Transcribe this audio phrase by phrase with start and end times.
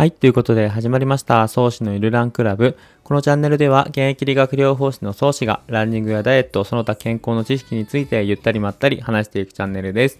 [0.00, 0.12] はい。
[0.12, 1.46] ということで始まりました。
[1.46, 2.78] 創始のゆるランクラブ。
[3.04, 10.18] このチャンネルでは現役理学療法士の創始がランニングやダイエット、その他健康の知識についてゆったりまったり話していくチャンネルです。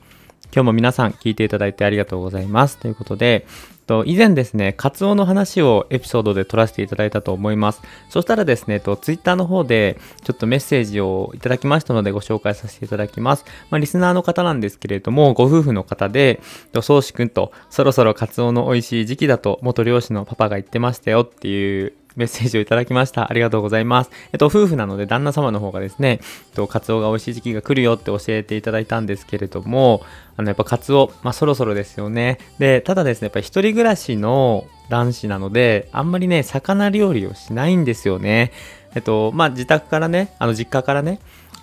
[0.53, 2.77] 今日も皆さん聞いていただいてありがとうございます。
[2.79, 3.47] ということで、
[3.87, 7.83] と以前ですね、カツオの話をエピソードで撮らせていただいたと思います。
[8.09, 13.45] そしたらですね、とツイッターの方でちょっとメッセージをいただきましたのでご紹介させていただきます。
[13.71, 16.41] まあ、リスナーの方なんですけれども、ご夫婦の方で、
[16.73, 23.31] と宗志くんとそろそろカツオの美味しい時期だと元漁師のパパが言ってましたよっていうメッセージをいただきました。
[23.31, 24.11] ありがとうございます。
[24.33, 30.03] えっと、夫婦なので旦那様の方がですね、えっと、カツオが美味しい時期が来るよって教えていただいたんですけれども、
[30.37, 32.39] あの、やっぱカツオ、まあ、そろそろですよね。
[32.59, 38.53] で、ただですね、やっぱり一人暮らしの男子なので、あんまりね、魚料理をしないんですよね。
[38.95, 41.21] えっと、まあ、自宅からね、あの、実家からね、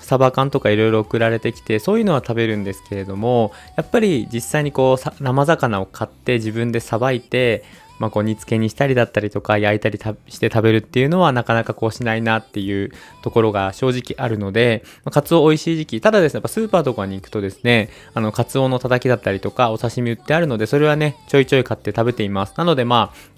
[0.07, 7.65] サバ缶とかいろいろ送られてきてそういうのは食べるんですけれどもやっぱり実際にこう生魚を買って自分でさばいて
[7.99, 22.53] まあ、こう煮付けにしたりだったりとか焼いたりして食べるっていうのはなかなかこうしないなっていうところが正直あるので、まあ、カツオ美味しい時期ただですねやっぱスーパーとかに行くとですねあのカツオのたたきだったりとかお刺身売ってあるのでそれはねちょいちょい買って食べています。
[22.57, 23.36] なのでまあ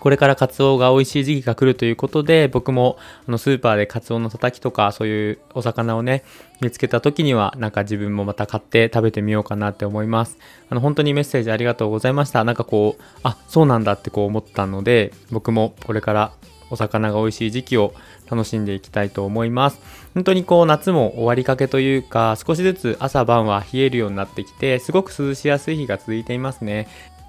[0.00, 6.24] これからカツオが美味しい時期が来るということで、僕もあのスーパーでカツオのたたきとか、そういうお魚をね、
[6.60, 10.38] 見つけた時には、なんか自分もまた買って食べてみようかなって思います。
[10.70, 12.44] あの、本当にメッセージありがとうございました。
[12.44, 16.32] なんかこう、あ、そうなんだってこう思ったので、僕もこれから
[16.70, 17.94] お魚が美味しい時期を
[18.30, 19.80] 楽しんでいきたいと思います。
[20.14, 26.88] 本当にこう夏も終わりかけというか少しずつ朝晩は冷えるようになってきてすごく涼しやすい日が続いていますね。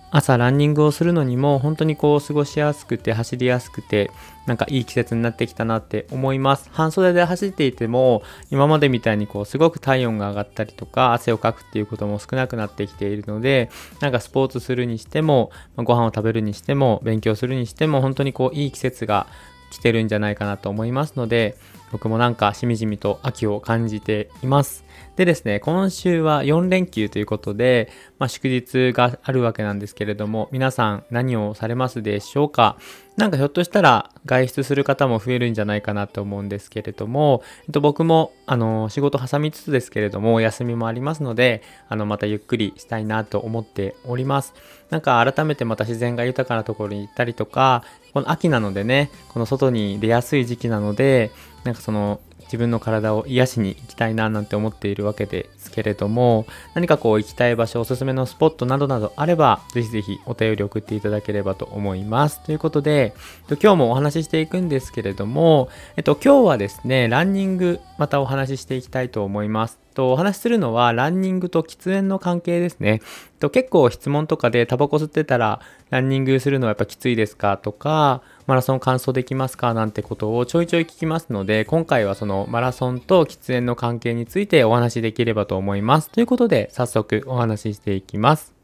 [0.09, 4.09] 朝ランニングをするのにも本当にこう過ごしやすくて走りやすくて
[4.45, 6.69] なんかいい季節になってきたなって思います。
[6.72, 13.69] 半袖で走っていても今までみたいにこうすごく体温が上がったりとか汗をかくっていうことも少なくなってきているので
[14.00, 19.28] なんかスポーツするにしてもご飯を食べるにしても勉強するにしても本当にこういい季節が
[19.69, 21.57] 来てるんじゃないかなと思いますので
[21.92, 24.86] 僕もなんかしみじみと秋を感じています。
[25.16, 32.78] でですね、今週は4連休ということで、まあ、祝日があるわけなんですけれども、皆さん何をされますでしょうか？
[33.16, 44.53] なんかひょっとしたら外出する方も増えるんじゃないかなと思うんですけれども、えっと、僕もあの仕事挟みつつですけれども、休みもありますので、あのまたゆっくりしたいなと思っております。
[44.92, 47.84] なんか改めてまた自然が豊かなところに行ったりとか、
[48.14, 51.31] この秋なのでね、この外に出やすい時期なので、
[51.67, 63.13] なんかその自分の体を癒しに行きたいななんて思っているわけですけれども何かこう行きたい場所おすすめのスポットなどなどあればぜひぜひお便り送っていただければと思いますということで
[63.50, 73.02] 今日もお話ししていくんですけれども、えっと、今日はですねランニングまたお話ししていきたいと思いますとお話しするのはランニングと喫煙の関係ですね。
[73.40, 75.59] と結構質問とかでタバコ吸ってたら
[75.90, 86.09] ランニングするのはやっぱきついですかとかマラソン完走できますかなんてことをちょいちょい聞きますので今回はそののマラソンと喫煙の関係についてお話しできればと思います。
[86.09, 88.56] ということで早速お話ししていきます。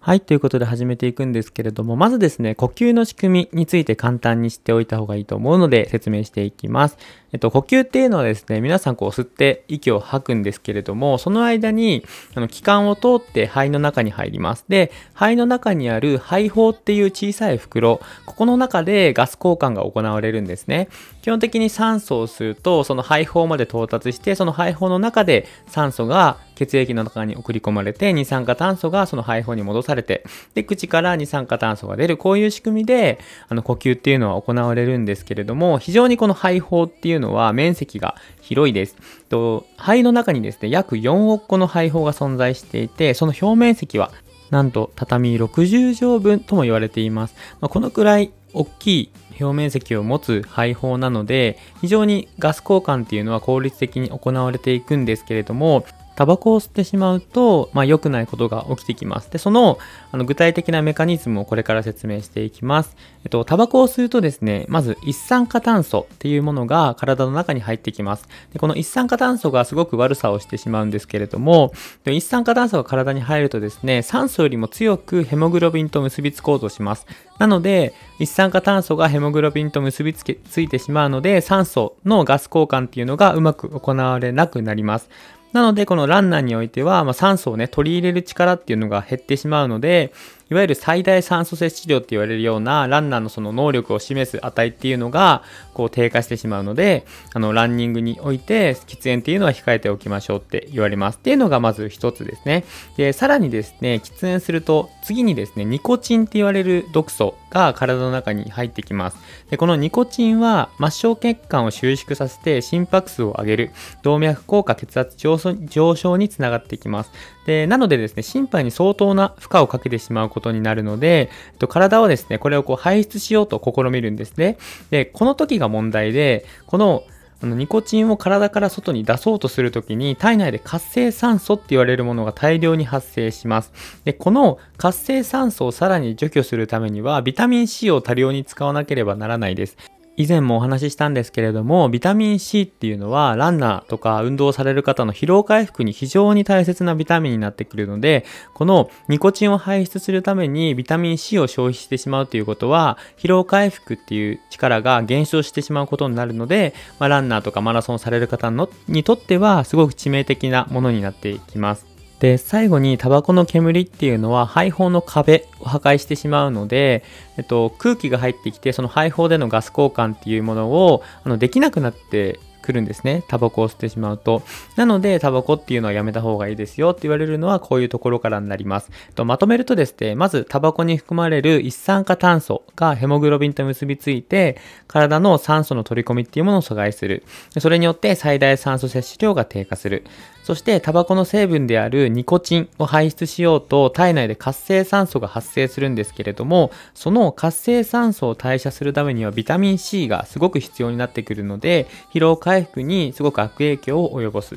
[0.00, 6.96] はい、ということで始めていくんですけれども、まずですね、呼吸の仕組みについて簡単に知っておいた方がいいと思うので説明していきます。
[7.32, 14.64] えっと、呼吸っていうのはですね、皆さんこう吸って息を吐くんですけれども、その間に、あの、気管を通って肺の中に入ります。
[14.68, 20.88] で、肺の中にある肺胞っていう小さい袋、ここの中でガス交換が行われるんですね。
[21.22, 30.24] 基本的に酸素を吸うと、その肺胞まで到達して、その肺胞の中で酸素が血液の中に送り込まれて、二酸化炭素がその肺胞に戻されて、
[30.54, 38.96] で、口から二酸化炭素が出る、こういう仕組みで、あの、呼吸っていうのは行われるんですけれども、非常にこの肺胞っていうのは面積が広いです。
[39.28, 44.10] と肺の中にですね、約4億個の肺胞が存在していて、その表面積は
[44.50, 47.34] なんと畳60畳分とも言われています。
[47.60, 55.84] まあ、このくらい大きい表面積を持つ肺胞なので非常にガス交換っていうのは効率的に行われていくんですけれども
[56.18, 59.30] タバコを吸ってしまうと、まあ、良くないことが起きてきます。
[59.30, 59.78] で、その
[60.10, 62.96] あの具体的なメカニズムをこれから説明していきます。
[63.22, 68.26] えっと、タバコを吸うとですね、まず一酸化炭素っていうものが体の中に入ってきます。
[68.52, 71.72] で、この一酸化炭素がすごく悪さをしてしまうんですけれども、
[72.04, 77.06] 一酸化炭素が体に入るとですね、酸素よりも強くヘモグロビンと結びつこうとします。
[77.38, 85.08] なので、一酸化炭素がヘモグロビンと結びつけついてしまうので、酸素のガス交換っていうのがうまく行われなくなります。
[85.52, 90.12] なので、このランナーにおいては、まあ、酸素をね、取り入れる力っていうのが減ってしまうので、
[90.50, 95.42] いわゆる最大酸素摂取量って言われるようなランナーのその能力を示す値っていうのが
[95.74, 101.16] こう低下してしまうのであのランニングにおいて喫煙っていうのは控えておきましょうって言われます。
[101.16, 102.64] っていうのがまず一つですね。
[102.96, 109.16] でさらにですね喫煙すると次にですねニコチンって言われる毒素が体の中に入ってきます。
[109.50, 113.70] でこのニコチンは末梢血管を収縮させて心拍数を上げる
[114.02, 117.10] 動脈硬化血圧上昇につながってきます。
[117.46, 124.58] でなのでですね心肺に相当な負荷をかけてしまうことになるので、えっと、体はですねこれをこう排出しようと試みるんですね。
[124.90, 127.04] でこの時が問題でこの
[127.40, 133.72] あのニコチンを体から外に出そうとするときに体内で活性酸素って言われるものが大量に発生します。
[134.04, 139.76] で、この活性酸素をさらに除去するためにはビタミン C を多量に使わなければならないです。
[140.18, 161.97] 以前もお話ししたんですけれども、ビタミン C っていうのは、ランナーとか運動される方の疲労回復に非常に大切なビタミンになってくるので、このニコチンを排出するためにビタミン C を消費してしまうということは、疲労回復っていう力が減少してしまうことになるので、まあ、ランナーとかマラソンされる方のにとっては、すごく致命的なものになっていきます。
[162.20, 167.04] で、最後にタバコの煙っていうのは肺胞の壁を破壊してしまうので、
[167.36, 173.24] えっと、空気が入ってきて、その肺胞でのガス交換っていうものをあのできなくなってくるんですね。
[173.28, 174.42] タバコを吸ってしまうと。
[174.76, 178.90] なので、タバコっていうのはやめた方がいいですよって言われるのはこういうところからになります。
[179.14, 187.22] とまとめるとですね、まずタバコに含まれる一酸化炭素がヘモグロビンと結びついて、体の酸素の取り込みっていうものを阻害する。
[187.58, 190.04] それによって最大酸素摂取量が低下する。
[190.48, 204.56] そしてタバコの成分であるニコチンを排出しようと体内で活性酸素が発生するんですけれどもその活性酸素を代謝するためにはビタミン C がすごく必要になってくるので疲労回復にすごく悪影響を及ぼす。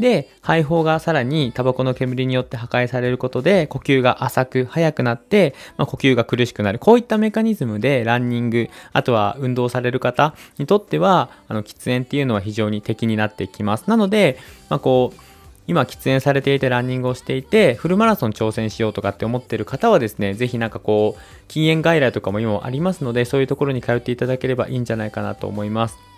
[0.00, 6.78] で、肺胞がさらにタバコの煙によって破壊されることで呼吸が浅く速くなって、まあ、呼吸が苦しくなる。
[6.78, 13.84] こういったメカニズムでランニング、あとは運動される方にとっては、あの、喫煙っていうのは非常に敵になってきます。
[13.88, 14.38] なので、
[14.68, 15.20] まあ、こう、
[15.66, 26.09] 今喫煙されていてランニングをしていて、フルマラソン挑戦しようとかって思ってる方はですね、ぜひなんかこう、禁煙外来とかも今ありますので、そういうところに通っていただければいいんじゃないかなと思います。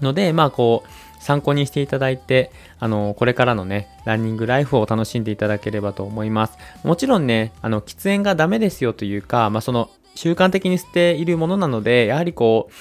[0.00, 6.58] ので、まあこう、参考にしていただいて、あの、これからのね、ランニングライフを楽しんでいただければと思います。
[6.84, 12.72] もちろんね、あの、喫煙がダメですよというか、まあその、習慣的に捨ているものなので、やはりこう、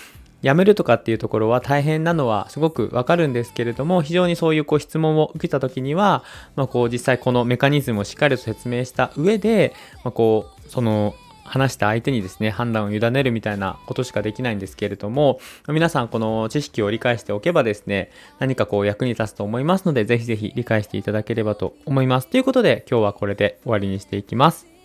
[0.43, 6.23] 辞めるとかっていうところは大変なのはすごくわかるんですけれども、非常にそういうこう質問を受けた時には、
[6.55, 9.73] まあ、こう実際このメカニズムをしっかりと説明した上で、
[10.03, 11.15] まあ、こう、その
[11.47, 22.27] 話した相手にですね、判断を委ねるみたいなことしかできないんですけれども、皆さんこの知識を理解しておけばですね、何かこう役に立つと思いますので、ぜひぜひ理解していただければと思います。
[22.27, 24.76] ということで、今日はこれで終わりにしていきます。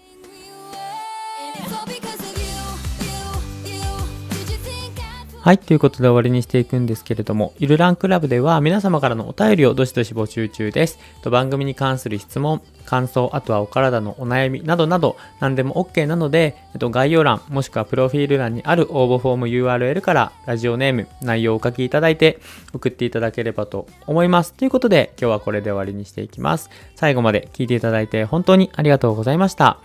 [5.42, 5.58] はい。
[5.58, 11.00] ということで終わりにしていくんですけれども、ゆるランクラブでは皆様からのお便りをどしどし募集中です。
[11.20, 22.38] と番組に関する質問、感想、あとはお体のお悩みなどなど何でも OK なので、えっと、概要欄もしくはプロフィール欄にある応募フォーム URL からラジオネーム、内容をお書きいただいて
[22.72, 24.52] 送っていただければと思います。
[24.52, 26.70] ということで今日はこれで終わりにしていきます。
[26.94, 29.80] 最後まで聞いていただいて本当にありがとうございました。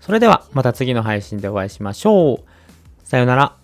[0.00, 2.38] それではまた次の配信でお会いしましょう。
[3.02, 3.59] さようなら。